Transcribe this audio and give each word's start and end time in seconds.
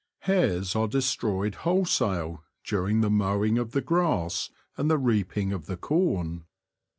Hares 0.21 0.75
are 0.75 0.87
destroyed 0.87 1.53
wholesale 1.61 2.43
during 2.63 3.01
the 3.01 3.09
mowing 3.11 3.59
of 3.59 3.71
the 3.71 3.81
grass 3.81 4.49
and 4.75 4.89
the 4.89 4.97
reaping 4.97 5.53
of 5.53 5.67
the 5.67 5.77
corn. 5.77 6.45